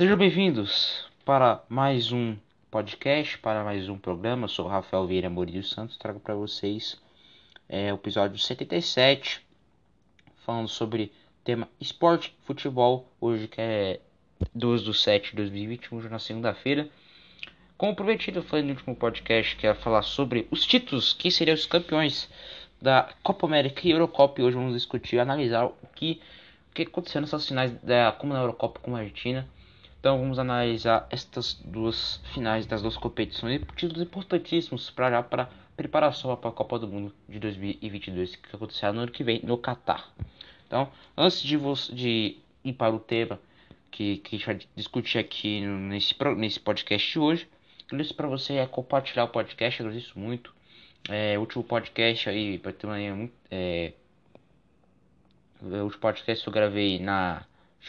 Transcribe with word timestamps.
Sejam 0.00 0.16
bem-vindos 0.16 1.04
para 1.26 1.62
mais 1.68 2.10
um 2.10 2.34
podcast, 2.70 3.36
para 3.36 3.62
mais 3.62 3.86
um 3.86 3.98
programa. 3.98 4.44
Eu 4.44 4.48
sou 4.48 4.66
Rafael 4.66 5.06
Vieira 5.06 5.28
Morillo 5.28 5.62
Santos, 5.62 5.98
trago 5.98 6.18
para 6.18 6.34
vocês 6.34 6.98
é, 7.68 7.92
o 7.92 7.96
episódio 7.96 8.38
77, 8.38 9.46
falando 10.38 10.68
sobre 10.68 11.02
o 11.02 11.44
tema 11.44 11.68
esporte, 11.78 12.34
futebol, 12.46 13.12
hoje 13.20 13.46
que 13.46 13.60
é 13.60 14.00
12 14.54 14.84
de 14.84 14.94
7 14.96 15.30
de 15.32 15.36
2021, 15.36 16.08
na 16.08 16.18
segunda-feira. 16.18 16.88
Como 17.76 17.94
prometido, 17.94 18.38
eu 18.38 18.42
falei 18.42 18.64
no 18.64 18.70
último 18.70 18.96
podcast 18.96 19.54
que 19.54 19.66
ia 19.66 19.74
falar 19.74 20.00
sobre 20.00 20.48
os 20.50 20.64
títulos, 20.64 21.12
que 21.12 21.30
seriam 21.30 21.54
os 21.54 21.66
campeões 21.66 22.26
da 22.80 23.12
Copa 23.22 23.46
América 23.46 23.82
e 23.84 23.90
Eurocopa. 23.90 24.40
Hoje 24.40 24.56
vamos 24.56 24.72
discutir, 24.72 25.18
analisar 25.18 25.66
o 25.66 25.74
que, 25.94 26.22
o 26.70 26.74
que 26.74 26.82
aconteceu 26.84 27.20
nessas 27.20 27.46
finais, 27.46 27.70
da, 27.82 28.12
como 28.12 28.32
na 28.32 28.40
Eurocopa 28.40 28.80
como 28.80 28.96
na 28.96 29.02
Argentina. 29.02 29.46
Então 30.00 30.18
vamos 30.18 30.38
analisar 30.38 31.06
estas 31.10 31.60
duas 31.62 32.22
finais 32.32 32.64
das 32.64 32.80
duas 32.80 32.96
competições, 32.96 33.60
títulos 33.76 34.02
importantíssimos 34.02 34.88
para 34.88 35.10
já 35.10 35.22
para 35.22 35.50
preparação 35.76 36.34
para 36.36 36.48
a 36.48 36.52
Copa 36.52 36.78
do 36.78 36.88
Mundo 36.88 37.14
de 37.28 37.38
2022 37.38 38.36
que 38.36 38.56
acontecerá 38.56 38.94
no 38.94 39.00
ano 39.00 39.12
que 39.12 39.22
vem 39.22 39.42
no 39.44 39.58
Catar. 39.58 40.10
Então, 40.66 40.90
antes 41.14 41.42
de, 41.42 41.58
de 41.92 42.38
ir 42.64 42.72
para 42.72 42.94
o 42.94 42.98
tema 42.98 43.38
que, 43.90 44.16
que 44.18 44.36
a 44.36 44.38
gente 44.38 44.46
vai 44.46 44.58
discutir 44.74 45.18
aqui 45.18 45.60
nesse, 45.60 46.14
nesse 46.34 46.60
podcast 46.60 47.12
de 47.12 47.18
hoje, 47.18 47.48
agradeço 47.86 48.14
para 48.14 48.26
você 48.26 48.54
é 48.54 48.66
compartilhar 48.66 49.24
o 49.24 49.28
podcast, 49.28 49.82
agradeço 49.82 50.18
muito. 50.18 50.54
É, 51.10 51.38
último 51.38 51.62
podcast 51.62 52.26
aí, 52.26 52.58
para 52.58 52.72
ter 52.72 52.86
uma 52.86 52.98
é, 53.50 53.92
o 55.60 55.66
último 55.84 56.00
podcast 56.00 56.42
que 56.42 56.48
eu 56.48 56.54
gravei 56.54 56.98
na, 56.98 57.44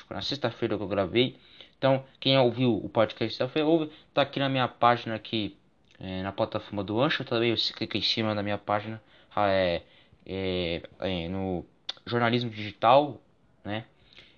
na 0.10 0.22
sexta-feira 0.22 0.76
que 0.76 0.84
eu 0.84 0.88
gravei 0.90 1.38
então, 1.82 2.06
quem 2.20 2.38
ouviu 2.38 2.78
o 2.78 2.88
podcast 2.88 3.36
sexta-feira, 3.36 3.68
ouve, 3.68 3.92
tá 4.14 4.22
aqui 4.22 4.38
na 4.38 4.48
minha 4.48 4.68
página 4.68 5.16
aqui, 5.16 5.58
é, 6.00 6.22
na 6.22 6.32
plataforma 6.32 6.84
do 6.84 7.02
Ancho, 7.02 7.26
também 7.26 7.58
você 7.58 7.74
clica 7.74 7.98
em 7.98 8.04
cima 8.04 8.36
da 8.36 8.44
minha 8.44 8.60
página, 8.60 9.02
ah, 9.36 9.50
é, 9.50 9.82
é, 10.24 10.84
é, 11.00 11.28
no 11.28 11.66
jornalismo 12.06 12.52
digital, 12.52 13.20
né? 13.66 13.86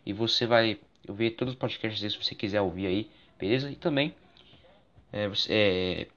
E 0.06 0.14
você 0.14 0.46
vai 0.46 0.80
ver 1.06 1.31
todos 1.31 1.54
os 1.54 1.59
podcasts 1.59 2.14
se 2.14 2.18
você 2.18 2.34
quiser 2.34 2.62
ouvir 2.62 2.88
aí, 2.88 3.12
beleza? 3.38 3.70
E 3.70 3.75
também 3.75 4.16
é, 5.12 5.28
você, 5.28 5.54
é, 5.54 6.08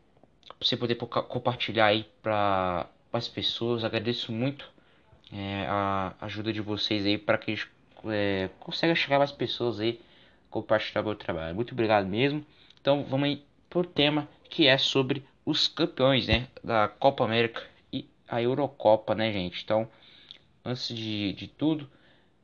você 0.61 0.77
poder 0.77 0.95
compartilhar 0.95 1.87
aí 1.87 2.07
para 2.23 2.89
as 3.13 3.27
pessoas. 3.27 3.83
Agradeço 3.83 4.31
muito 4.31 4.71
a 5.69 6.15
ajuda 6.21 6.53
de 6.53 6.61
vocês 6.61 7.05
aí 7.05 7.19
para 7.19 7.37
que 7.37 7.51
a 7.51 7.55
gente 7.57 7.69
consiga 8.61 8.95
chegar 8.95 9.19
mais 9.19 9.33
pessoas 9.33 9.81
aí 9.81 10.01
compartilhar 10.63 11.03
meu 11.03 11.15
trabalho. 11.15 11.55
Muito 11.55 11.73
obrigado 11.73 12.07
mesmo. 12.07 12.45
Então 12.81 13.05
vamos 13.05 13.29
aí 13.29 13.43
pro 13.69 13.85
tema 13.85 14.29
que 14.49 14.67
é 14.67 14.79
sobre 14.79 15.25
os 15.45 15.69
campeões, 15.69 16.27
né, 16.27 16.49
da 16.63 16.89
Copa 16.89 17.25
América 17.25 17.63
e 17.93 18.09
a 18.29 18.43
Eurocopa, 18.43 19.15
né, 19.15 19.33
gente. 19.33 19.63
Então, 19.63 19.89
antes 20.65 20.89
de, 20.89 21.33
de 21.35 21.47
tudo, 21.47 21.89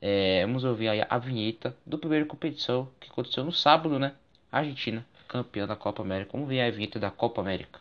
é, 0.01 0.45
vamos 0.47 0.65
ouvir 0.65 0.89
aí 0.89 1.05
a 1.09 1.19
vinheta 1.19 1.77
do 1.87 1.99
primeiro 1.99 2.27
competição 2.27 2.89
que 3.01 3.11
aconteceu 3.11 3.45
no 3.45 3.53
sábado, 3.53 3.99
né? 3.99 4.15
Argentina, 4.51 5.07
campeã 5.29 5.67
da 5.67 5.75
Copa 5.77 6.03
América. 6.03 6.33
Vamos 6.33 6.49
ver 6.49 6.61
a 6.61 6.71
vinheta 6.71 6.99
da 6.99 7.11
Copa 7.11 7.41
América. 7.41 7.81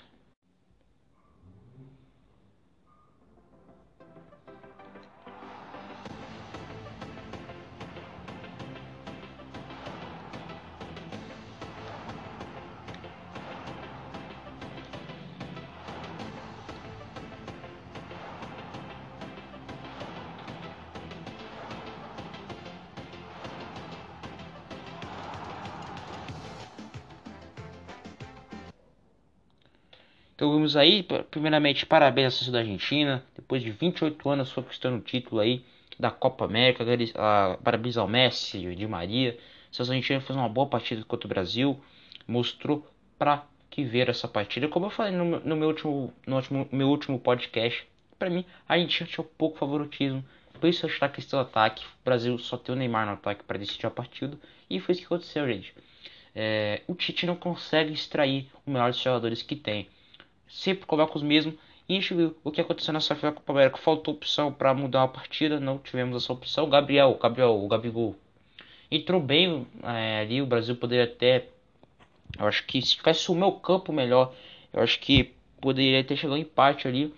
Então 30.42 30.52
vamos 30.52 30.76
aí, 30.76 31.06
primeiramente, 31.30 31.86
parabéns 31.86 32.26
à 32.26 32.32
seleção 32.32 32.54
da 32.54 32.60
Argentina, 32.62 33.24
depois 33.36 33.62
de 33.62 33.70
28 33.70 34.28
anos 34.28 34.52
conquistando 34.52 34.98
o 34.98 35.00
título 35.00 35.40
aí 35.40 35.64
da 36.00 36.10
Copa 36.10 36.46
América, 36.46 36.84
parabéns 37.64 37.96
ao 37.96 38.08
Messi, 38.08 38.76
de 38.76 38.88
Maria. 38.88 39.38
A 39.70 39.72
seleção 39.72 39.94
argentina 39.94 40.20
fez 40.20 40.36
uma 40.36 40.50
boa 40.50 40.66
partida 40.66 41.04
contra 41.04 41.28
o 41.28 41.30
Brasil, 41.30 41.80
mostrou 42.28 42.84
para 43.20 43.46
que 43.70 43.84
ver 43.84 44.10
essa 44.10 44.28
partida. 44.28 44.68
Como 44.68 44.88
eu 44.88 44.90
falei 44.90 45.12
no, 45.16 45.42
no 45.42 45.56
meu, 45.56 45.68
último, 45.68 46.12
no 46.26 46.38
último, 46.38 46.68
meu 46.72 46.90
último 46.90 47.20
podcast, 47.20 47.88
para 48.18 48.32
mim 48.32 48.44
a 48.68 48.74
Argentina 48.74 49.08
tinha 49.08 49.24
pouco 49.38 49.60
favoritismo, 49.60 50.26
por 50.60 50.68
isso 50.68 50.88
eu 50.88 51.10
que 51.12 51.20
esse 51.20 51.36
ataque, 51.36 51.86
o 51.86 52.04
Brasil 52.04 52.36
só 52.40 52.58
tem 52.58 52.74
o 52.74 52.78
Neymar 52.80 53.06
no 53.06 53.14
ataque 53.14 53.44
para 53.44 53.60
decidir 53.60 53.86
a 53.86 53.92
partida, 53.92 54.36
e 54.68 54.80
foi 54.80 54.94
isso 54.94 55.02
que 55.02 55.06
aconteceu, 55.06 55.48
gente. 55.48 55.72
É, 56.34 56.82
o 56.88 56.96
Tite 56.96 57.28
não 57.28 57.36
consegue 57.36 57.94
extrair 57.94 58.50
o 58.66 58.72
melhor 58.72 58.90
dos 58.90 59.00
jogadores 59.00 59.44
que 59.44 59.56
tem 59.56 59.88
sempre 60.52 60.86
coloca 60.86 61.18
os 61.18 61.24
mesmos. 61.24 61.56
E 61.90 62.00
o 62.44 62.52
que 62.52 62.62
aconteceu 62.62 62.94
nessa 62.94 63.16
final 63.16 63.34
da 63.34 63.40
Copa 63.40 63.52
América. 63.54 63.78
Faltou 63.78 64.14
opção 64.14 64.52
para 64.52 64.74
mudar 64.74 65.04
a 65.04 65.08
partida, 65.08 65.60
não 65.60 65.78
tivemos 65.78 66.24
essa 66.24 66.32
opção. 66.32 66.70
Gabriel, 66.70 67.18
Gabriel, 67.22 67.62
o 67.62 67.68
Gabigol 67.68 68.16
entrou 68.90 69.20
bem 69.20 69.68
é, 69.84 70.22
ali. 70.22 70.42
O 70.42 70.46
Brasil 70.46 70.76
poderia 70.76 71.06
até, 71.06 71.48
eu 72.40 72.48
acho 72.48 72.66
que 72.66 72.82
se 72.82 72.96
tivesse 72.96 73.32
o 73.32 73.36
meu 73.36 73.54
campo 73.54 73.92
melhor, 73.92 74.34
eu 74.72 74.82
acho 74.82 75.00
que 75.00 75.34
poderia 75.60 76.04
ter 76.04 76.16
chegado 76.16 76.36
um 76.36 76.42
empate 76.42 76.88
ali. 76.88 77.14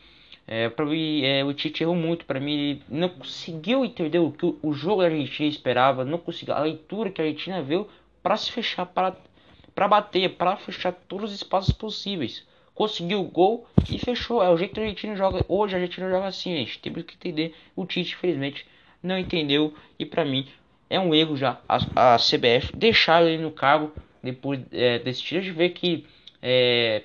É, 0.48 0.70
para 0.70 0.86
mim, 0.86 1.24
é, 1.24 1.44
o 1.44 1.54
Tite 1.54 1.84
errou 1.84 1.96
muito. 1.96 2.26
Para 2.26 2.40
mim, 2.40 2.54
ele 2.54 2.84
não 2.90 3.10
conseguiu 3.10 3.86
entender 3.86 4.20
o 4.20 4.32
que 4.32 4.56
o 4.62 4.74
jogo 4.74 5.02
da 5.02 5.08
Argentina 5.08 5.48
esperava, 5.48 6.04
não 6.04 6.18
conseguiu 6.18 6.54
a 6.54 6.60
leitura 6.60 7.12
que 7.12 7.22
a 7.22 7.26
Argentina 7.26 7.62
viu 7.62 7.88
para 8.22 8.38
se 8.38 8.52
fechar, 8.52 8.86
para 8.86 9.88
bater, 9.88 10.36
para 10.36 10.56
fechar 10.58 10.94
todos 11.08 11.32
os 11.32 11.36
espaços 11.36 11.74
possíveis 11.74 12.46
conseguiu 12.74 13.22
o 13.22 13.30
gol 13.30 13.68
e 13.90 14.00
fechou. 14.00 14.44
É 14.44 14.50
o 14.50 14.58
jeito 14.58 14.74
que 14.74 14.80
a 14.80 14.84
Argentina 14.84 15.16
joga. 15.16 15.46
Hoje 15.48 15.76
a 15.76 15.78
Argentina 15.78 16.10
joga 16.10 16.28
assim, 16.28 16.56
gente. 16.58 16.80
Temos 16.80 17.04
que 17.04 17.16
entender. 17.16 17.56
O 17.76 17.86
Tite, 17.86 18.14
infelizmente, 18.14 18.66
não 19.02 19.18
entendeu. 19.18 19.74
E 19.98 20.06
para 20.06 20.26
mim 20.26 20.48
é 20.90 21.00
um 21.00 21.14
erro 21.14 21.36
já 21.36 21.60
a, 21.68 22.14
a 22.16 22.18
CBF 22.18 22.76
deixar 22.76 23.24
ele 23.24 23.42
no 23.42 23.52
cargo 23.52 23.92
depois 24.22 24.62
é, 24.72 25.00
desse 25.00 25.22
tiro. 25.22 25.42
de 25.42 25.52
ver 25.52 25.70
que, 25.70 26.06
é, 26.42 27.04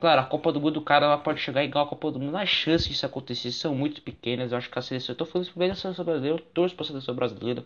claro, 0.00 0.20
a 0.20 0.24
Copa 0.24 0.52
do 0.52 0.60
Mundo 0.60 0.74
do 0.74 0.82
cara 0.82 1.06
ela 1.06 1.18
pode 1.18 1.40
chegar 1.40 1.62
igual 1.62 1.84
a 1.84 1.88
Copa 1.88 2.10
do 2.10 2.18
Mundo. 2.18 2.36
As 2.36 2.48
chances 2.48 2.88
disso 2.88 3.06
acontecer 3.06 3.52
são 3.52 3.74
muito 3.74 4.02
pequenas. 4.02 4.52
Eu 4.52 4.58
acho 4.58 4.70
que 4.70 4.78
a 4.78 4.82
seleção. 4.82 5.12
Eu 5.12 5.18
tô 5.18 5.26
falando 5.26 5.46
isso 5.46 5.58
bem 5.58 5.68
da 5.68 5.74
seleção 5.74 6.04
brasileira. 6.04 6.38
Eu 6.38 6.44
torço 6.52 6.74
pra 6.74 6.84
seleção 6.84 7.14
brasileira. 7.14 7.64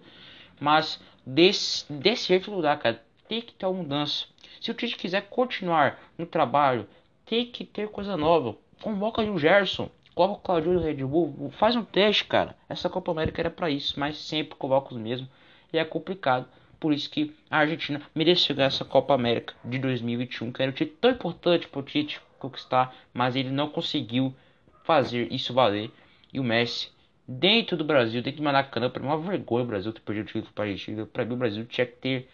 Mas 0.61 1.01
desse, 1.27 1.91
desse 1.93 2.29
jeito 2.29 2.51
não 2.51 2.61
dá, 2.61 2.77
cara. 2.77 3.03
Tem 3.29 3.41
que 3.41 3.55
ter 3.55 3.65
uma 3.67 3.83
mudança. 3.83 4.27
Se 4.61 4.71
o 4.71 4.75
Tite 4.75 4.97
quiser 4.97 5.23
continuar 5.29 5.99
no 6.19 6.27
trabalho, 6.27 6.87
tem 7.27 7.47
que 7.47 7.65
ter 7.65 7.89
coisa 7.89 8.17
nova. 8.17 8.57
Convoca 8.81 9.23
o 9.23 9.39
Gerson. 9.39 9.91
Coloca 10.15 10.35
o 10.35 10.43
Claudio 10.43 10.79
Red 10.79 11.05
Bull. 11.05 11.51
Faz 11.59 11.75
um 11.75 11.85
teste, 11.85 12.25
cara. 12.25 12.57
Essa 12.69 12.89
Copa 12.89 13.11
América 13.11 13.43
era 13.43 13.51
para 13.51 13.71
isso, 13.71 13.99
mas 13.99 14.17
sempre 14.17 14.57
coloca 14.57 14.95
os 14.95 15.01
mesmos. 15.01 15.29
E 15.73 15.79
é 15.79 15.85
complicado. 15.85 16.47
Por 16.79 16.93
isso 16.93 17.11
que 17.11 17.35
a 17.51 17.59
Argentina 17.59 18.01
mereceu 18.15 18.55
ganhar 18.55 18.69
essa 18.69 18.85
Copa 18.85 19.15
América 19.15 19.55
de 19.65 19.79
2021, 19.79 20.53
que 20.53 20.63
era 20.63 20.71
um 20.71 20.75
título 20.75 20.99
tão 21.01 21.11
importante 21.13 21.67
para 21.67 21.81
o 21.81 21.83
Tite 21.83 22.21
conquistar, 22.39 22.95
mas 23.13 23.35
ele 23.35 23.51
não 23.51 23.69
conseguiu 23.69 24.35
fazer 24.85 25.33
isso 25.33 25.55
valer. 25.55 25.91
E 26.33 26.39
o 26.39 26.45
Messi, 26.45 26.91
dentro 27.27 27.77
do 27.77 27.85
Brasil, 27.85 28.23
dentro 28.23 28.41
do 28.41 28.45
Maracanã, 28.45 28.91
para 28.91 29.03
mim 29.03 29.09
é 29.09 29.13
uma 29.13 29.31
vergonha 29.31 29.65
o 29.65 29.67
Brasil 29.67 29.93
ter 29.93 30.01
perdido 30.01 30.25
o 30.25 30.27
título 30.27 30.53
para 30.55 30.65
Argentina. 30.65 31.07
Para 31.07 31.25
mim, 31.25 31.35
o 31.35 31.37
Brasil 31.39 31.65
tinha 31.65 31.87
que 31.87 31.97
ter, 31.97 32.29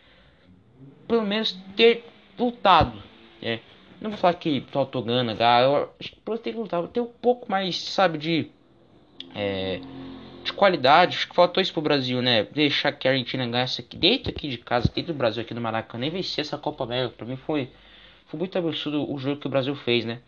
pelo 1.06 1.22
menos, 1.22 1.52
ter 1.76 2.04
lutado. 2.38 3.00
É, 3.40 3.60
não 4.00 4.10
vou 4.10 4.18
falar 4.18 4.34
que 4.34 4.62
faltou 4.70 5.02
gana, 5.02 5.36
eu 5.62 5.90
acho 6.00 6.12
que 6.12 6.38
tem 6.38 6.52
que 6.54 6.58
lutar, 6.58 6.86
ter 6.88 7.00
um 7.00 7.06
pouco 7.06 7.50
mais, 7.50 7.80
sabe, 7.80 8.16
de. 8.18 8.50
É, 9.34 9.80
de 10.42 10.52
qualidade. 10.54 11.16
Acho 11.16 11.28
que 11.28 11.34
faltou 11.34 11.62
isso 11.62 11.72
pro 11.72 11.82
Brasil, 11.82 12.22
né? 12.22 12.44
Deixar 12.44 12.92
que 12.92 13.06
a 13.06 13.10
Argentina 13.10 13.46
ganhasse 13.46 13.82
aqui 13.82 13.96
dentro 13.96 14.30
aqui 14.30 14.48
de 14.48 14.56
casa, 14.58 14.90
dentro 14.94 15.12
do 15.12 15.16
Brasil, 15.18 15.42
aqui 15.42 15.52
no 15.52 15.60
Maracanã, 15.60 16.06
e 16.06 16.10
vencer 16.10 16.42
essa 16.42 16.56
Copa 16.56 16.84
América. 16.84 17.14
Pra 17.16 17.26
mim 17.26 17.36
foi, 17.36 17.68
foi 18.26 18.38
muito 18.38 18.56
absurdo 18.56 19.10
o 19.12 19.18
jogo 19.18 19.38
que 19.38 19.46
o 19.46 19.50
Brasil 19.50 19.74
fez, 19.76 20.04
né? 20.06 20.20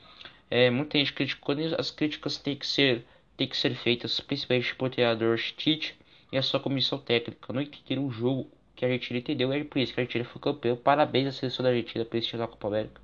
É, 0.50 0.68
muita 0.70 0.98
gente 0.98 1.14
criticou, 1.14 1.54
as 1.78 1.90
críticas 1.90 2.36
têm 2.36 2.54
que 2.54 2.66
ser, 2.66 3.06
têm 3.38 3.48
que 3.48 3.56
ser 3.56 3.74
feitas, 3.74 4.20
principalmente 4.20 4.74
por 4.74 4.90
treinador 4.90 5.38
Tite 5.38 5.94
e 6.30 6.36
a 6.36 6.42
sua 6.42 6.60
comissão 6.60 6.98
técnica. 6.98 7.52
Não 7.54 7.62
entenderam 7.62 8.06
o 8.06 8.10
jogo 8.10 8.50
que 8.76 8.84
a 8.84 8.88
Argentina 8.88 9.18
entendeu, 9.18 9.50
é 9.50 9.64
por 9.64 9.78
isso 9.78 9.94
que 9.94 10.00
a 10.00 10.02
Argentina 10.02 10.24
foi 10.24 10.42
campeão. 10.42 10.76
Parabéns 10.76 11.28
à 11.28 11.32
seleção 11.32 11.62
da 11.62 11.70
Argentina 11.70 12.04
por 12.04 12.18
esse 12.18 12.26
título 12.26 12.42
da 12.42 12.48
Copa 12.48 12.68
América 12.68 13.00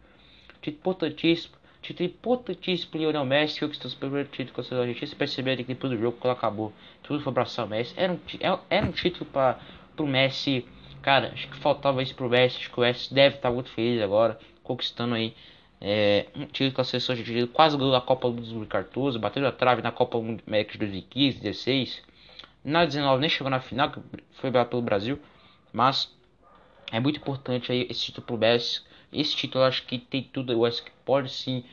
título 0.70 0.80
importantíssimo. 0.80 1.54
Título 1.80 2.08
importantíssimo 2.08 2.90
pro 2.90 3.00
Lionel 3.00 3.24
Messi, 3.24 3.54
que 3.54 3.60
conquistou 3.60 3.90
o 3.90 3.96
primeiro 3.96 4.28
título 4.28 4.54
com 4.54 4.74
a 4.74 4.78
Argentina. 4.80 5.06
Você 5.06 5.16
percebeu 5.16 5.56
que 5.56 5.64
depois 5.64 5.92
do 5.92 5.98
jogo, 5.98 6.16
quando 6.18 6.32
acabou, 6.32 6.72
tudo 7.02 7.22
foi 7.22 7.30
abraçar 7.30 7.66
o 7.66 7.68
Messi. 7.68 7.94
Era 7.96 8.12
um, 8.12 8.18
era 8.68 8.86
um 8.86 8.92
título 8.92 9.26
para 9.26 9.58
pro 9.96 10.06
Messi 10.06 10.64
Cara, 11.02 11.30
acho 11.32 11.48
que 11.48 11.56
faltava 11.58 12.02
isso 12.02 12.14
pro 12.14 12.28
Messi. 12.28 12.58
Acho 12.58 12.70
que 12.70 12.78
o 12.78 12.82
Messi 12.82 13.14
deve 13.14 13.36
estar 13.36 13.48
tá 13.48 13.54
muito 13.54 13.70
feliz 13.70 14.02
agora, 14.02 14.38
conquistando 14.62 15.14
aí 15.14 15.34
é, 15.80 16.26
um 16.34 16.46
título 16.46 16.72
com 16.72 16.80
a 16.80 16.84
seleção 16.84 17.14
argentina. 17.14 17.46
Quase 17.46 17.76
ganhou 17.76 17.94
a 17.94 18.00
Copa 18.00 18.28
do 18.28 18.36
2014, 18.36 19.18
bateu 19.18 19.46
a 19.46 19.52
trave 19.52 19.80
na 19.82 19.92
Copa 19.92 20.18
América 20.18 20.72
de 20.72 20.78
2015, 20.78 21.40
16. 21.40 22.02
Na 22.64 22.84
19 22.84 23.20
nem 23.20 23.30
chegou 23.30 23.50
na 23.50 23.60
final, 23.60 23.90
que 23.90 24.00
foi 24.32 24.50
pelo 24.50 24.82
Brasil. 24.82 25.18
Mas 25.72 26.12
é 26.90 26.98
muito 26.98 27.18
importante 27.18 27.70
aí 27.70 27.86
esse 27.88 28.06
título 28.06 28.26
pro 28.26 28.38
Messi. 28.38 28.82
Esse 29.12 29.34
título 29.36 29.64
acho 29.64 29.84
que 29.86 29.98
tem 29.98 30.22
tudo. 30.22 30.52
Eu 30.52 30.64
acho 30.64 30.82
que 30.82 30.90
pode 31.04 31.30
sim 31.30 31.64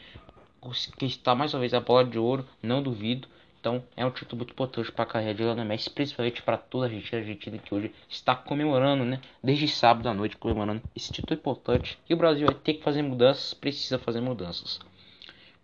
conquistar 0.59 1.35
mais 1.35 1.53
uma 1.53 1.59
vez 1.59 1.73
a 1.73 1.79
bola 1.79 2.03
de 2.03 2.17
ouro, 2.17 2.47
não 2.61 2.81
duvido. 2.81 3.27
Então 3.59 3.83
é 3.97 4.05
um 4.05 4.11
título 4.11 4.37
muito 4.37 4.51
importante 4.51 4.91
para 4.91 5.03
a 5.03 5.07
carreira 5.07 5.33
de 5.33 5.43
Lionel 5.43 5.65
Messi, 5.65 5.89
principalmente 5.89 6.41
para 6.43 6.55
toda 6.55 6.85
a 6.85 6.87
Argentina, 6.87 7.19
Argentina 7.19 7.57
que 7.57 7.73
hoje 7.73 7.91
está 8.07 8.35
comemorando, 8.35 9.03
né? 9.03 9.19
Desde 9.43 9.67
sábado 9.67 10.07
à 10.07 10.13
noite 10.13 10.37
comemorando 10.37 10.83
esse 10.95 11.11
título 11.11 11.39
importante. 11.39 11.97
E 12.07 12.13
o 12.13 12.17
Brasil 12.17 12.45
vai 12.45 12.55
ter 12.55 12.75
que 12.75 12.83
fazer 12.83 13.01
mudanças, 13.01 13.55
precisa 13.55 13.97
fazer 13.97 14.21
mudanças, 14.21 14.79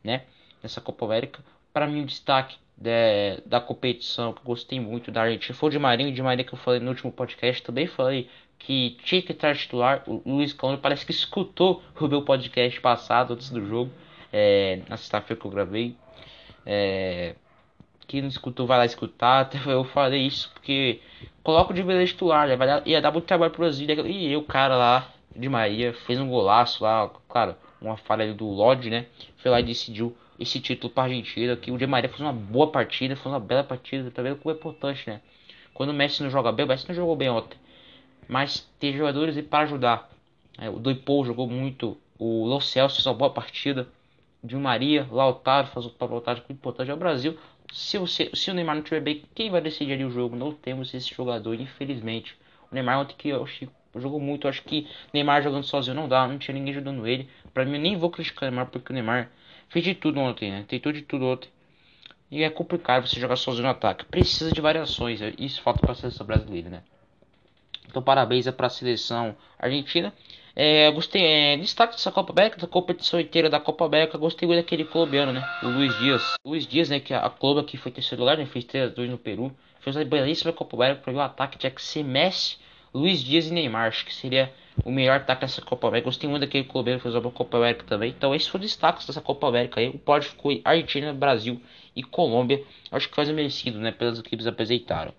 né? 0.04 0.24
Nessa 0.64 0.82
Copa 0.82 1.06
América, 1.06 1.44
para 1.72 1.86
mim 1.86 2.02
o 2.02 2.06
destaque 2.06 2.58
de, 2.76 3.40
da 3.46 3.62
competição 3.62 4.34
que 4.34 4.40
eu 4.40 4.46
gostei 4.46 4.80
muito 4.80 5.12
da 5.12 5.22
Argentina 5.22 5.56
foi 5.56 5.70
o 5.70 5.72
de 5.72 5.78
Marinho, 5.78 6.12
de 6.12 6.24
Marinho 6.24 6.48
que 6.48 6.56
eu 6.56 6.60
falei 6.60 6.80
no 6.80 6.90
último 6.90 7.12
podcast, 7.12 7.62
também 7.62 7.86
falei 7.86 8.28
que 8.66 8.98
tinha 9.04 9.22
que 9.22 9.32
estar 9.32 9.56
titular. 9.56 10.04
O 10.08 10.22
Luiz 10.26 10.54
Cano 10.54 10.78
parece 10.78 11.06
que 11.06 11.12
escutou 11.12 11.82
o 12.00 12.08
meu 12.08 12.22
podcast 12.22 12.80
passado 12.80 13.34
antes 13.34 13.50
do 13.50 13.66
jogo, 13.66 13.92
é, 14.32 14.82
na 14.88 14.98
sexta-feira 14.98 15.40
que 15.40 15.48
eu 15.48 15.52
gravei. 15.52 15.96
É, 16.66 17.36
que 18.08 18.22
não 18.22 18.28
escutou 18.28 18.68
vai 18.68 18.78
lá 18.78 18.86
escutar. 18.86 19.50
Eu 19.66 19.84
falei 19.86 20.28
isso 20.28 20.52
porque 20.54 21.00
coloca 21.44 21.72
o 21.72 21.74
de 21.74 21.82
beleza 21.82 22.12
titular, 22.12 22.50
ia 22.50 22.58
dar, 22.58 22.88
ia 22.88 23.02
dar 23.02 23.12
muito 23.12 23.26
trabalho 23.26 23.52
pro 23.52 23.62
Brasil. 23.62 23.88
E 24.06 24.36
o 24.36 24.44
cara 24.44 24.76
lá 24.76 25.10
de 25.36 25.48
Maria 25.48 25.94
fez 25.94 26.20
um 26.20 26.28
golaço 26.28 26.84
lá, 26.84 27.10
claro, 27.30 27.56
uma 27.82 27.98
falha 27.98 28.34
do 28.34 28.46
Lodge, 28.46 28.90
né? 28.90 29.06
Foi 29.38 29.50
lá 29.50 29.60
e 29.60 29.64
decidiu 29.64 30.16
esse 30.40 30.60
título 30.60 30.92
para 30.94 31.04
Argentina. 31.04 31.56
Que 31.56 31.72
o 31.72 31.78
de 31.78 31.88
Maria 31.88 32.10
fez 32.10 32.22
uma 32.22 32.34
boa 32.34 32.68
partida, 32.68 33.16
foi 33.16 33.32
uma 33.32 33.40
bela 33.40 33.64
partida. 33.64 34.12
Também 34.12 34.36
como 34.36 34.54
é 34.54 34.58
importante, 34.58 35.10
né? 35.10 35.22
Quando 35.74 35.90
o 35.92 35.94
Messi 35.94 36.22
não 36.22 36.30
joga 36.30 36.52
bem, 36.52 36.66
o 36.66 36.68
Messi 36.68 36.88
não 36.88 36.96
jogou 36.96 37.16
bem 37.16 37.30
ontem. 37.30 37.58
Mas 38.28 38.70
tem 38.80 38.96
jogadores 38.96 39.40
para 39.46 39.64
ajudar. 39.64 40.10
É, 40.58 40.70
o 40.70 40.80
Doipou 40.80 41.26
jogou 41.26 41.48
muito. 41.48 41.98
O 42.18 42.46
Lo 42.46 42.62
Celso 42.62 43.08
uma 43.08 43.16
boa 43.16 43.32
partida. 43.32 43.88
De 44.44 44.56
Maria, 44.56 45.08
Lautaro 45.12 45.68
faz 45.68 45.86
um 45.86 45.90
papel 45.90 46.24
muito 46.26 46.52
importante. 46.52 46.90
É 46.90 46.94
o 46.94 46.98
Brasil 46.98 47.38
se, 47.72 47.98
você, 47.98 48.30
se 48.34 48.52
o 48.52 48.54
Neymar 48.54 48.76
não 48.76 48.84
estiver 48.84 49.02
bem, 49.02 49.24
quem 49.34 49.50
vai 49.50 49.62
decidir 49.62 49.94
ali 49.94 50.04
o 50.04 50.12
jogo? 50.12 50.36
Não 50.36 50.52
temos 50.52 50.94
esse 50.94 51.14
jogador, 51.14 51.54
infelizmente. 51.60 52.38
O 52.70 52.76
Neymar 52.76 53.00
ontem 53.00 53.16
que 53.18 53.30
eu 53.30 53.44
acho 53.44 53.70
jogou 53.96 54.20
muito, 54.20 54.48
acho 54.48 54.64
que 54.64 54.88
Neymar 55.14 55.42
jogando 55.42 55.64
sozinho 55.66 55.96
não 55.96 56.08
dá, 56.08 56.28
não 56.28 56.38
tinha 56.38 56.54
ninguém 56.54 56.74
ajudando 56.74 57.08
ele. 57.08 57.30
Pra 57.54 57.66
mim, 57.66 57.76
eu 57.76 57.82
nem 57.82 57.98
vou 57.98 58.10
criticar 58.10 58.48
o 58.48 58.52
Neymar 58.52 58.70
porque 58.70 58.92
o 58.92 58.94
Neymar 58.94 59.30
fez 59.70 59.84
de 59.84 59.96
tudo 59.96 60.20
ontem, 60.20 60.52
né? 60.52 60.66
Tentou 60.68 60.92
de 60.92 61.02
tudo 61.02 61.26
ontem. 61.26 61.50
E 62.30 62.44
é 62.44 62.50
complicado 62.50 63.08
você 63.08 63.20
jogar 63.20 63.36
sozinho 63.36 63.66
no 63.66 63.72
ataque. 63.72 64.06
Precisa 64.06 64.52
de 64.52 64.62
variações, 64.62 65.20
isso 65.38 65.62
falta 65.62 65.82
para 65.82 65.92
a 65.92 65.96
seleção 65.96 66.26
brasileira, 66.26 66.70
né? 66.70 66.84
Então, 67.88 68.02
parabéns 68.02 68.50
para 68.52 68.68
a 68.68 68.70
seleção 68.70 69.36
argentina. 69.60 70.14
É, 70.56 70.92
gostei, 70.92 71.24
é, 71.24 71.58
destaque 71.58 71.94
dessa 71.94 72.12
Copa 72.12 72.34
América, 72.34 72.58
da 72.58 72.68
competição 72.68 73.20
inteira 73.20 73.50
da 73.50 73.60
Copa 73.60 73.86
América, 73.86 74.18
gostei 74.18 74.48
muito 74.48 74.60
daquele 74.60 74.84
colombiano, 74.84 75.32
né? 75.32 75.44
O 75.64 75.68
Luiz 75.68 75.98
Dias. 75.98 76.34
Luiz 76.46 76.68
Dias, 76.68 76.90
né? 76.90 77.00
Que 77.00 77.14
a, 77.14 77.26
a 77.26 77.30
Colômbia 77.30 77.64
que 77.64 77.78
foi 77.78 77.92
terceiro 77.92 78.22
lugar, 78.22 78.38
né? 78.38 78.46
Fez 78.46 78.66
3 78.66 78.94
2 78.94 79.10
no 79.10 79.18
Peru. 79.18 79.52
Fez 79.80 79.96
uma 79.96 80.04
belíssima 80.04 80.52
Copa 80.52 80.76
América 80.76 81.02
para 81.02 81.14
o 81.14 81.22
ataque. 81.22 81.58
Tinha 81.58 81.72
que 81.72 81.82
ser 81.82 82.04
Messi, 82.04 82.58
Luiz 82.94 83.24
Dias 83.24 83.48
e 83.48 83.54
Neymar. 83.54 83.88
Acho 83.88 84.06
que 84.06 84.14
seria 84.14 84.52
o 84.84 84.92
melhor 84.92 85.18
ataque 85.18 85.42
dessa 85.42 85.62
Copa 85.62 85.88
América. 85.88 86.10
Gostei 86.10 86.30
muito 86.30 86.42
daquele 86.42 86.66
colombiano 86.66 87.00
que 87.00 87.04
fez 87.04 87.16
uma 87.16 87.32
Copa 87.32 87.58
América 87.58 87.86
também. 87.86 88.10
Então, 88.10 88.36
esses 88.36 88.48
foram 88.48 88.64
os 88.64 88.72
destaques 88.72 89.08
dessa 89.08 89.22
Copa 89.22 89.48
América 89.48 89.80
aí. 89.80 89.88
O 89.88 89.98
pódio 89.98 90.30
ficou 90.30 90.60
Argentina, 90.66 91.14
Brasil 91.14 91.62
e 91.96 92.04
Colômbia. 92.04 92.62
Acho 92.92 93.08
que 93.10 93.16
faz 93.16 93.30
merecido, 93.30 93.80
né? 93.80 93.92
Pelas 93.92 94.20
equipes 94.20 94.46
apresentaram. 94.46 95.14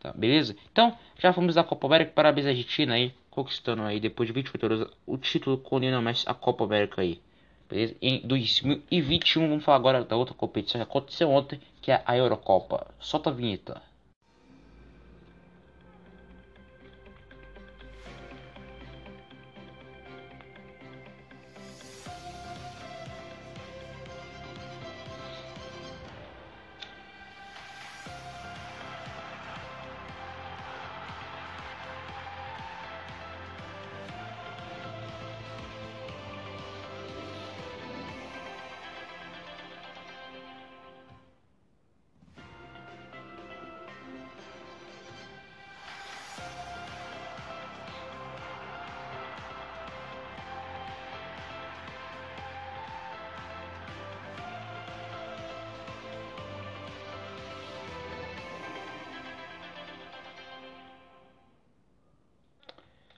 Tá, 0.00 0.12
beleza? 0.12 0.56
Então, 0.72 0.96
já 1.18 1.32
fomos 1.32 1.54
da 1.54 1.62
Copa 1.62 1.86
América. 1.86 2.12
Parabéns 2.14 2.46
à 2.46 2.48
Argentina 2.50 2.94
aí 2.94 3.14
conquistando 3.30 3.82
aí 3.82 4.00
depois 4.00 4.26
de 4.26 4.32
28 4.32 4.64
horas 4.64 4.90
o 5.06 5.16
título 5.16 5.56
com 5.58 5.76
o 5.76 5.78
Lionel 5.78 6.02
Messi 6.02 6.24
a 6.26 6.34
Copa 6.34 6.64
América 6.64 7.02
aí. 7.02 7.20
Beleza? 7.68 7.94
Em 8.02 8.20
2021 8.26 9.48
vamos 9.48 9.64
falar 9.64 9.76
agora 9.76 10.04
da 10.04 10.16
outra 10.16 10.34
competição 10.34 10.80
que 10.80 10.82
aconteceu 10.82 11.30
ontem, 11.30 11.60
que 11.80 11.92
é 11.92 12.02
a 12.04 12.16
Eurocopa. 12.16 12.88
Solta 12.98 13.30
a 13.30 13.32
vinheta. 13.32 13.80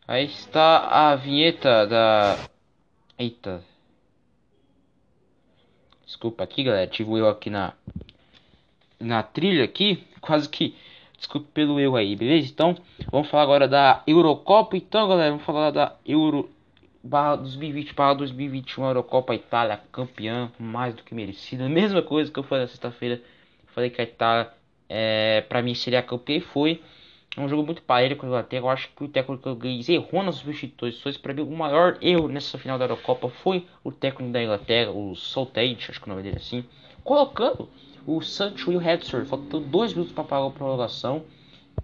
Aí 0.07 0.25
está 0.25 1.11
a 1.11 1.17
vinheta 1.17 1.87
da. 1.87 2.37
Eita. 3.19 3.63
Desculpa 6.05 6.43
aqui, 6.43 6.65
galera. 6.65 6.87
Tive 6.89 7.13
eu 7.13 7.29
aqui 7.29 7.49
na. 7.49 7.73
Na 8.99 9.23
trilha 9.23 9.65
aqui. 9.65 10.05
Quase 10.21 10.49
que. 10.49 10.75
Desculpe 11.17 11.47
pelo 11.55 11.79
eu 11.79 11.95
aí, 11.95 12.17
beleza? 12.17 12.49
Então, 12.49 12.77
vamos 13.11 13.29
falar 13.29 13.45
agora 13.45 13.69
da 13.69 14.03
Eurocopa. 14.05 14.77
Então, 14.77 15.09
galera, 15.09 15.31
vamos 15.31 15.45
falar 15.45 15.71
da 15.71 15.97
Euro. 16.05 16.51
Barra 17.05 17.37
2020 17.37 17.95
para 17.95 18.15
2021 18.15 18.85
Eurocopa 18.85 19.35
Itália 19.35 19.81
campeã 19.91 20.53
mais 20.57 20.95
do 20.95 21.03
que 21.03 21.13
merecida 21.13 21.67
mesma 21.69 22.01
coisa 22.01 22.31
que 22.31 22.39
eu 22.39 22.45
falei 22.45 22.63
na 22.63 22.69
sexta-feira 22.69 23.21
falei 23.75 23.91
que 23.91 24.01
a 24.01 24.05
Itália 24.05 24.53
é, 24.89 25.41
para 25.49 25.63
mim 25.63 25.75
seria 25.75 26.01
campeã 26.01 26.37
e 26.37 26.41
foi 26.41 26.81
é 27.35 27.41
um 27.41 27.49
jogo 27.49 27.65
muito 27.65 27.83
parelho 27.83 28.17
com 28.17 28.27
a 28.27 28.29
Inglaterra. 28.29 28.65
Eu 28.65 28.69
acho 28.69 28.89
que 28.95 29.05
o 29.05 29.09
técnico 29.09 29.49
inglês 29.49 29.89
errou 29.89 30.23
nas 30.23 30.37
substituições. 30.37 31.17
Para 31.17 31.33
mim, 31.33 31.43
o 31.43 31.57
maior 31.57 31.97
erro 32.03 32.29
nessa 32.29 32.59
final 32.59 32.79
da 32.79 32.85
Eurocopa 32.85 33.31
foi 33.31 33.67
o 33.83 33.91
técnico 33.91 34.33
da 34.33 34.43
Inglaterra, 34.43 34.91
o 34.91 35.15
Southgate, 35.17 35.91
acho 35.91 36.01
que 36.01 36.07
o 36.07 36.11
nome 36.11 36.23
dele 36.23 36.37
é 36.37 36.39
assim, 36.39 36.65
colocando 37.03 37.71
o 38.07 38.21
Sancho 38.21 38.71
e 38.71 38.77
o 38.77 38.83
Hedson, 38.83 39.25
faltando 39.25 39.61
dois 39.61 39.95
minutos 39.95 40.13
para 40.13 40.25
pagar 40.25 40.47
a 40.47 40.51
prorrogação. 40.51 41.25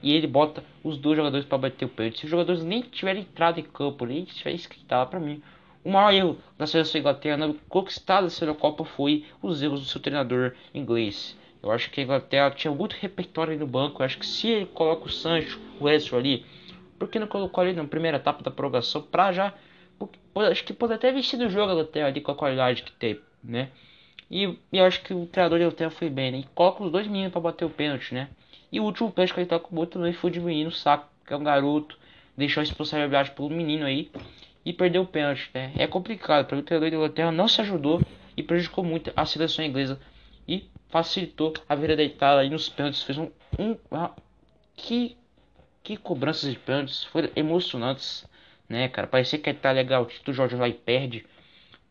E 0.02 0.12
ele 0.12 0.26
bota 0.26 0.62
os 0.84 0.98
dois 0.98 1.16
jogadores 1.16 1.46
para 1.46 1.58
bater 1.58 1.86
o 1.86 1.88
pênalti. 1.88 2.18
Se 2.18 2.24
os 2.26 2.30
jogadores 2.30 2.62
nem 2.62 2.82
tiverem 2.82 3.22
entrado 3.22 3.58
em 3.58 3.64
campo, 3.64 4.04
nem 4.04 4.24
tiverem 4.24 4.56
escrito 4.56 4.84
para 4.86 5.18
mim. 5.18 5.42
O 5.82 5.90
maior 5.90 6.12
erro 6.12 6.38
da 6.58 6.66
seleção 6.66 7.00
Inglaterra 7.00 7.36
na 7.38 7.54
conquistada 7.68 8.24
dessa 8.24 8.44
Eurocopa 8.44 8.84
foi 8.84 9.24
os 9.42 9.62
erros 9.62 9.80
do 9.80 9.86
seu 9.86 10.00
treinador 10.00 10.52
inglês. 10.74 11.36
Eu 11.62 11.70
acho 11.70 11.90
que 11.90 12.00
a 12.00 12.04
Inglaterra 12.04 12.50
tinha 12.50 12.72
muito 12.72 12.94
repertório 12.94 13.58
no 13.58 13.66
banco. 13.66 14.02
Eu 14.02 14.06
acho 14.06 14.18
que 14.18 14.26
se 14.26 14.48
ele 14.48 14.66
coloca 14.66 15.06
o 15.06 15.10
Sancho, 15.10 15.60
o 15.80 15.88
Edson 15.88 16.16
ali, 16.16 16.46
por 16.98 17.08
que 17.08 17.18
não 17.18 17.26
colocou 17.26 17.62
ali 17.62 17.72
na 17.72 17.84
primeira 17.84 18.16
etapa 18.16 18.42
da 18.42 18.50
prorrogação 18.50 19.02
pra 19.02 19.32
já. 19.32 19.54
Acho 20.50 20.64
que 20.64 20.72
pode 20.72 20.92
até 20.92 21.10
vestir 21.10 21.36
do 21.36 21.50
jogo 21.50 21.70
a 21.70 21.74
Inglaterra 21.74 22.06
ali 22.06 22.20
com 22.20 22.30
a 22.30 22.34
qualidade 22.34 22.82
que 22.82 22.92
tem, 22.92 23.18
né? 23.42 23.70
E, 24.30 24.56
e 24.72 24.78
acho 24.78 25.02
que 25.02 25.12
o 25.12 25.26
treinador 25.26 25.58
da 25.58 25.64
Inglaterra 25.64 25.90
foi 25.90 26.08
bem, 26.08 26.30
né? 26.30 26.38
E 26.38 26.44
coloca 26.54 26.84
os 26.84 26.92
dois 26.92 27.06
meninos 27.06 27.32
para 27.32 27.40
bater 27.40 27.64
o 27.64 27.70
pênalti, 27.70 28.14
né? 28.14 28.28
E 28.70 28.78
o 28.78 28.84
último 28.84 29.10
pênalti 29.10 29.34
que 29.34 29.40
ele 29.40 29.46
tá 29.46 29.58
com 29.58 29.76
o 29.76 29.86
também 29.86 30.12
foi 30.12 30.30
de 30.30 30.40
menino, 30.40 30.70
saco, 30.70 31.08
que 31.26 31.32
é 31.32 31.36
um 31.36 31.42
garoto. 31.42 31.98
Deixou 32.36 32.60
a 32.60 32.64
responsabilidade 32.64 33.32
pelo 33.32 33.50
menino 33.50 33.84
aí 33.84 34.10
e 34.64 34.72
perdeu 34.72 35.02
o 35.02 35.06
pênalti, 35.06 35.50
né? 35.52 35.72
É 35.76 35.86
complicado, 35.86 36.46
porque 36.46 36.60
o 36.60 36.62
treinador 36.62 36.90
da 36.90 36.96
Inglaterra 36.96 37.32
não 37.32 37.48
se 37.48 37.60
ajudou 37.60 38.00
e 38.36 38.42
prejudicou 38.42 38.84
muito 38.84 39.10
a 39.16 39.24
seleção 39.24 39.64
inglesa. 39.64 39.98
E 40.48 40.70
facilitou 40.88 41.52
a 41.68 41.74
vida 41.74 41.94
da 41.94 42.02
Itália 42.02 42.42
aí 42.42 42.50
nos 42.50 42.68
pênaltis. 42.68 43.02
Fez 43.02 43.18
um. 43.18 43.30
um 43.58 43.76
que, 44.74 45.16
que 45.82 45.96
cobranças 45.96 46.50
de 46.50 46.58
pênaltis. 46.58 47.04
Foram 47.04 47.28
emocionantes, 47.36 48.26
né, 48.68 48.88
cara? 48.88 49.06
Parecia 49.06 49.38
que 49.38 49.50
a 49.50 49.52
Itália 49.52 49.82
ganhou 49.82 50.04
o 50.04 50.06
título, 50.06 50.32
o 50.32 50.34
Jorge 50.34 50.56
vai 50.56 50.70
e 50.70 50.74
perde. 50.74 51.26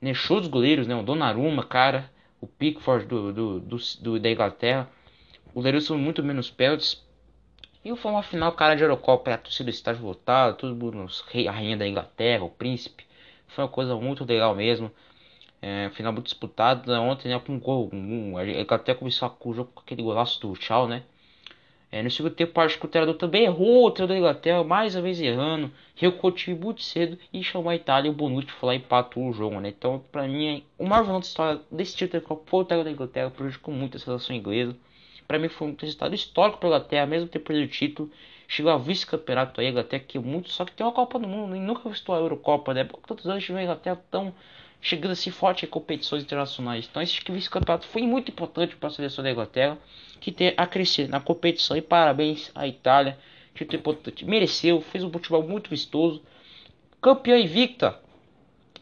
Né? 0.01 0.13
Show 0.13 0.39
dos 0.39 0.49
goleiros, 0.49 0.87
né? 0.87 0.95
O 0.95 1.03
Donnarumma, 1.03 1.63
cara. 1.63 2.09
O 2.41 2.47
Pickford 2.47 3.05
do, 3.05 3.31
do, 3.31 3.59
do, 3.59 3.77
do 4.01 4.19
da 4.19 4.29
Inglaterra. 4.29 4.89
Os 5.47 5.53
goleiros 5.53 5.85
são 5.85 5.97
muito 5.97 6.23
menos 6.23 6.49
pênaltis. 6.49 7.05
E 7.85 7.95
foi 7.95 8.11
uma 8.11 8.23
final, 8.23 8.51
cara, 8.51 8.75
de 8.75 8.83
Eurocopa, 8.83 9.33
a 9.33 9.37
torcida 9.37 9.69
estádio 9.69 10.05
lotado, 10.05 10.57
todo 10.57 10.75
mundo, 10.75 11.07
a 11.47 11.51
rainha 11.51 11.77
da 11.77 11.87
Inglaterra, 11.87 12.43
o 12.43 12.49
príncipe. 12.49 13.05
Foi 13.47 13.63
uma 13.63 13.69
coisa 13.69 13.95
muito 13.95 14.25
legal 14.25 14.53
mesmo. 14.53 14.91
É, 15.67 15.89
final 15.89 16.13
muito 16.13 16.25
disputado. 16.25 16.89
Né? 16.89 16.97
Ontem, 16.97 17.27
né, 17.27 17.37
com 17.39 17.53
um 17.53 17.59
gol. 17.59 17.89
Um, 17.91 18.37
a 18.37 18.45
Inglaterra 18.47 18.97
começou 18.97 19.37
o 19.43 19.53
jogo 19.53 19.69
com 19.73 19.81
aquele 19.81 20.01
golaço 20.01 20.39
do 20.39 20.53
Tchau, 20.53 20.87
né? 20.87 21.03
É, 21.91 22.01
no 22.01 22.09
segundo 22.09 22.33
tempo, 22.33 22.59
acho 22.61 22.79
que 22.79 22.85
o 22.85 22.89
treinador 22.89 23.15
também 23.17 23.43
errou, 23.45 23.85
o 23.85 23.91
treinador 23.91 24.15
da 24.15 24.19
Inglaterra, 24.19 24.63
mais 24.63 24.95
uma 24.95 25.01
vez 25.01 25.21
errando, 25.21 25.71
recuou 25.95 26.33
o 26.33 26.55
muito 26.57 26.81
cedo 26.81 27.17
e 27.33 27.43
chamou 27.43 27.69
a 27.69 27.75
Itália 27.75 28.09
e 28.09 28.11
o 28.11 28.13
Bonucci 28.13 28.51
foi 28.51 28.67
lá 28.67 28.75
e 28.75 28.77
empatou 28.77 29.27
o 29.27 29.33
jogo, 29.33 29.59
né? 29.59 29.69
Então, 29.69 30.03
pra 30.11 30.27
mim, 30.27 30.63
o 30.77 30.85
maior 30.85 31.03
vilão 31.03 31.19
da 31.19 31.25
história 31.25 31.61
desse 31.71 31.95
título 31.95 32.23
foi 32.45 32.61
o 32.61 32.65
treinador 32.65 32.91
da 32.91 32.91
Inglaterra, 32.91 33.29
prejudicou 33.29 33.73
muito 33.73 33.97
a 33.97 33.99
seleção 33.99 34.35
inglesa. 34.35 34.75
Pra 35.27 35.39
mim, 35.39 35.49
foi 35.49 35.67
um 35.67 35.75
resultado 35.79 36.15
histórico 36.15 36.59
pra 36.59 36.67
Inglaterra, 36.69 37.05
mesmo 37.05 37.27
ter 37.27 37.39
perdido 37.39 37.67
o 37.67 37.71
título. 37.71 38.11
Chegou 38.47 38.71
a 38.71 38.77
vice-campeonato 38.77 39.59
aí, 39.59 39.67
Inglaterra 39.67 40.03
que 40.07 40.17
é 40.17 40.21
muito, 40.21 40.49
só 40.49 40.63
que 40.65 40.71
tem 40.71 40.85
uma 40.85 40.93
Copa 40.93 41.19
do 41.19 41.27
Mundo 41.27 41.55
e 41.55 41.59
nunca 41.59 41.89
visitou 41.89 42.15
a 42.15 42.19
Eurocopa, 42.19 42.73
né? 42.73 42.85
Porque 42.85 43.07
todos 43.07 43.25
os 43.25 43.31
anos 43.31 43.49
a 43.49 43.63
Inglaterra 43.63 44.01
tão 44.09 44.33
chegando 44.81 45.11
assim 45.11 45.31
forte 45.31 45.65
em 45.65 45.69
competições 45.69 46.23
internacionais. 46.23 46.87
Então 46.89 47.01
esse 47.01 47.19
vice-campeonato 47.29 47.87
foi 47.87 48.03
muito 48.03 48.31
importante 48.31 48.75
para 48.75 48.89
a 48.89 48.91
seleção 48.91 49.23
da 49.23 49.31
Inglaterra, 49.31 49.77
que 50.19 50.31
tem 50.31 50.53
a 50.55 50.65
crescer 50.65 51.07
na 51.07 51.19
competição. 51.19 51.75
E 51.75 51.81
parabéns 51.81 52.51
à 52.55 52.67
Itália, 52.67 53.17
que 53.53 53.75
é 53.75 53.79
importante. 53.79 54.25
Mereceu, 54.25 54.81
fez 54.81 55.03
um 55.03 55.11
futebol 55.11 55.43
muito 55.43 55.69
vistoso. 55.69 56.21
Campeã 57.01 57.37
invicta 57.37 57.99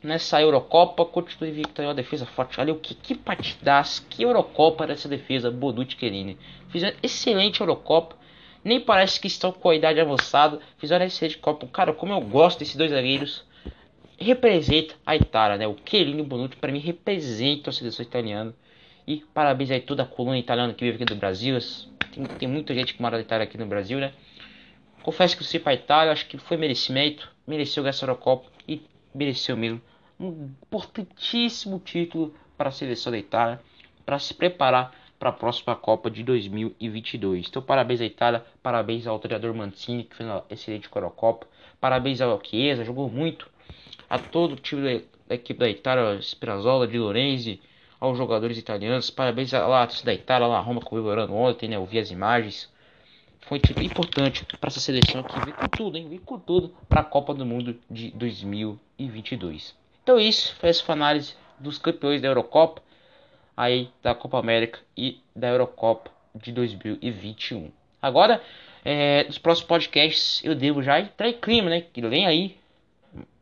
nessa 0.04 0.42
Eurocopa, 0.42 1.04
continua 1.06 1.50
invicta 1.50 1.82
em 1.82 1.88
uma 1.88 1.94
defesa 1.94 2.26
forte. 2.26 2.60
Olha 2.60 2.74
o 2.74 2.80
que, 2.80 2.94
que 2.94 3.16
partidas, 3.16 4.00
que 4.10 4.24
Eurocopa 4.24 4.86
dessa 4.86 5.10
defesa, 5.10 5.50
Bonucci 5.50 5.98
Chiellini. 5.98 6.38
Fizeram 6.70 6.96
excelente 7.02 7.62
Eurocopa. 7.62 8.16
Nem 8.64 8.80
parece 8.80 9.20
que 9.20 9.28
estão 9.28 9.52
com 9.52 9.70
a 9.70 9.76
idade 9.76 10.00
avançada. 10.00 10.60
Fizeram 10.78 11.06
excelente 11.06 11.38
Copa. 11.38 11.68
Cara, 11.68 11.94
como 11.94 12.14
eu 12.14 12.22
gosto 12.22 12.60
desses 12.60 12.76
dois 12.76 12.92
zagueiros 12.92 13.44
representa 14.20 14.96
a 15.06 15.16
Itália, 15.16 15.58
né? 15.58 15.68
O 15.68 15.76
Chiellini 15.86 16.24
Bonucci 16.24 16.56
para 16.56 16.72
mim 16.72 16.80
representa 16.80 17.70
a 17.70 17.74
seleção 17.74 18.06
italiana. 18.06 18.54
E 19.08 19.24
parabéns 19.34 19.70
aí 19.72 19.82
toda 19.82 20.04
a 20.04 20.06
coluna 20.06 20.38
italiana 20.38 20.74
que 20.74 20.84
vive 20.84 20.96
aqui 20.96 21.06
do 21.06 21.20
Brasil. 21.20 21.58
Tem, 22.14 22.24
tem 22.24 22.48
muita 22.48 22.74
gente 22.74 22.94
que 22.94 23.02
mora 23.02 23.18
na 23.18 23.24
Itália 23.24 23.44
aqui 23.44 23.58
no 23.58 23.66
Brasil, 23.66 24.00
né? 24.00 24.14
Confesso 25.04 25.38
que 25.38 25.44
eu 25.44 25.48
sei 25.48 25.60
para 25.60 25.72
a 25.72 25.76
Itália, 25.76 26.12
acho 26.12 26.26
que 26.28 26.38
foi 26.38 26.58
merecimento, 26.58 27.32
mereceu 27.46 27.84
ganhar 27.84 27.92
essa 27.92 28.06
Eurocopa 28.06 28.50
e 28.68 28.82
mereceu 29.14 29.56
mesmo 29.56 29.80
um 30.20 30.50
importantíssimo 30.66 31.80
título 31.80 32.34
para 32.58 32.70
a 32.70 32.72
seleção 32.72 33.12
da 33.12 33.18
Itália 33.18 33.62
para 34.06 34.18
se 34.18 34.34
preparar 34.34 34.94
para 35.20 35.30
a 35.30 35.34
próxima 35.34 35.76
Copa 35.76 36.10
de 36.10 36.24
2022. 36.24 37.48
Então, 37.48 37.62
parabéns 37.62 38.02
à 38.02 38.06
Itália, 38.06 38.46
parabéns 38.64 39.06
ao 39.06 39.20
treinador 39.20 39.54
Mancini 39.54 40.04
que 40.04 40.16
fez 40.16 40.28
uma 40.28 40.44
excelente 40.50 40.90
Eurocopa, 40.94 41.48
parabéns 41.80 42.22
ao 42.22 42.42
Chiesa, 42.44 42.84
jogou 42.84 43.10
muito 43.10 43.50
a 44.10 44.20
todo 44.20 44.54
o 44.54 44.56
time 44.56 45.04
da, 45.28 45.36
equipe 45.36 45.60
da 45.60 45.70
Itália, 45.70 46.20
Spinazzola, 46.22 46.88
de 46.88 46.98
Lorenzi, 46.98 47.62
aos 48.00 48.18
jogadores 48.18 48.58
italianos. 48.58 49.10
Parabéns 49.10 49.54
à 49.54 49.66
lá, 49.66 49.88
da 50.04 50.14
Itália, 50.14 50.48
lá 50.48 50.60
Roma 50.60 50.82
comemorando 50.82 51.34
ontem, 51.34 51.70
né? 51.70 51.76
Eu 51.76 51.86
vi 51.86 52.00
as 52.00 52.12
imagens. 52.12 52.72
Foi 53.42 53.58
um 53.60 53.62
tipo 53.62 53.82
importante 53.82 54.46
para 54.60 54.68
essa 54.68 54.80
seleção 54.80 55.24
que 55.24 55.40
veio 55.40 55.56
com 55.56 55.68
tudo, 55.68 55.98
hein? 55.98 56.08
Veio 56.10 56.22
com 56.22 56.40
tudo 56.40 56.74
para 56.90 57.02
a 57.02 57.04
Copa 57.04 57.34
do 57.34 57.46
Mundo 57.46 57.80
de 57.90 58.12
2022. 58.12 59.76
Então 60.04 60.20
isso, 60.20 60.56
foi 60.56 60.70
essa 60.70 60.92
análise 60.92 61.36
dos 61.60 61.78
campeões 61.78 62.22
da 62.22 62.28
Eurocopa, 62.28 62.82
aí 63.56 63.90
da 64.02 64.14
Copa 64.14 64.40
América 64.40 64.80
e 64.98 65.20
da 65.36 65.50
Eurocopa 65.50 66.12
de 66.34 66.52
2021. 66.52 67.72
Agora, 68.02 68.42
é, 68.84 69.24
nos 69.24 69.38
próximos 69.38 69.68
podcasts 69.68 70.44
eu 70.44 70.54
devo 70.54 70.84
já 70.84 71.00
entrar 71.00 71.30
em 71.30 71.34
clima, 71.34 71.70
né? 71.70 71.82
Que 71.82 72.02
vem 72.02 72.26
aí 72.26 72.58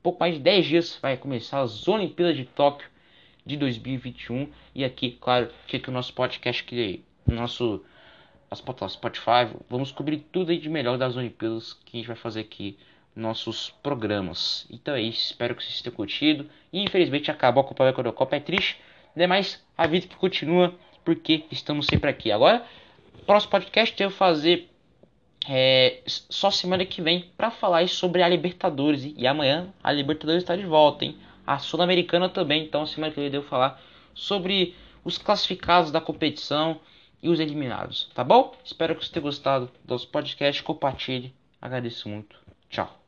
pouco 0.03 0.19
mais 0.19 0.35
de 0.35 0.41
10 0.41 0.65
dias 0.65 0.99
vai 1.01 1.15
começar 1.15 1.61
as 1.61 1.87
Olimpíadas 1.87 2.35
de 2.35 2.43
Tóquio 2.43 2.89
de 3.45 3.55
2021. 3.55 4.49
E 4.75 4.83
aqui, 4.83 5.17
claro, 5.19 5.49
fica 5.65 5.89
o 5.89 5.93
nosso 5.93 6.13
podcast 6.13 7.03
no 7.25 7.35
nosso 7.35 7.81
Spotify. 8.53 9.49
Vamos 9.69 9.93
cobrir 9.93 10.17
tudo 10.31 10.51
aí 10.51 10.59
de 10.59 10.69
melhor 10.69 10.97
das 10.97 11.15
Olimpíadas 11.15 11.73
que 11.85 11.95
a 11.95 11.99
gente 11.99 12.07
vai 12.07 12.17
fazer 12.17 12.41
aqui 12.41 12.77
nossos 13.15 13.69
programas. 13.81 14.67
Então 14.69 14.93
é 14.93 15.01
isso, 15.01 15.31
espero 15.31 15.55
que 15.55 15.63
vocês 15.63 15.81
tenham 15.81 15.95
curtido. 15.95 16.49
E 16.71 16.83
infelizmente 16.83 17.31
acabou 17.31 17.63
a 17.63 17.65
Copa 17.65 18.03
da 18.03 18.11
Copa, 18.11 18.35
é 18.35 18.39
triste, 18.41 18.81
né? 19.15 19.25
mas 19.25 19.63
a 19.77 19.87
vida 19.87 20.05
que 20.05 20.17
continua 20.17 20.75
porque 21.05 21.45
estamos 21.49 21.87
sempre 21.87 22.09
aqui. 22.09 22.29
Agora, 22.29 22.65
próximo 23.25 23.51
podcast 23.51 24.03
eu 24.03 24.09
vou 24.09 24.17
fazer 24.17 24.69
é, 25.47 26.01
só 26.05 26.49
semana 26.49 26.85
que 26.85 27.01
vem 27.01 27.31
para 27.35 27.51
falar 27.51 27.87
sobre 27.89 28.21
a 28.21 28.29
Libertadores. 28.29 29.13
E 29.17 29.27
amanhã 29.27 29.73
a 29.83 29.91
Libertadores 29.91 30.43
está 30.43 30.55
de 30.55 30.65
volta, 30.65 31.05
hein? 31.05 31.17
A 31.45 31.59
Sul-Americana 31.59 32.29
também. 32.29 32.63
Então, 32.63 32.85
semana 32.85 33.11
que 33.11 33.17
vem 33.17 33.25
eu 33.25 33.31
devo 33.31 33.47
falar 33.47 33.81
sobre 34.13 34.75
os 35.03 35.17
classificados 35.17 35.91
da 35.91 35.99
competição 35.99 36.79
e 37.21 37.29
os 37.29 37.39
eliminados, 37.39 38.09
tá 38.13 38.23
bom? 38.23 38.53
Espero 38.63 38.95
que 38.95 39.05
você 39.05 39.11
tenha 39.11 39.23
gostado 39.23 39.71
do 39.83 39.93
nosso 39.93 40.07
podcast. 40.09 40.61
Compartilhe. 40.61 41.33
Agradeço 41.61 42.09
muito. 42.09 42.37
Tchau. 42.69 43.02